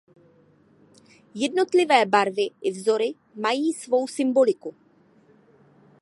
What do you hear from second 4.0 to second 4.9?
symboliku.